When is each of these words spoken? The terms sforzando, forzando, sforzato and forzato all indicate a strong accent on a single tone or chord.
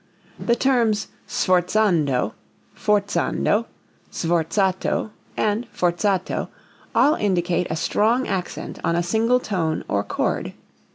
The 0.43 0.55
terms 0.55 1.09
sforzando, 1.27 2.33
forzando, 2.75 3.67
sforzato 4.11 5.11
and 5.37 5.67
forzato 5.71 6.47
all 6.95 7.13
indicate 7.13 7.67
a 7.69 7.75
strong 7.75 8.27
accent 8.27 8.79
on 8.83 8.95
a 8.95 9.03
single 9.03 9.39
tone 9.39 9.83
or 9.87 10.03
chord. 10.03 10.53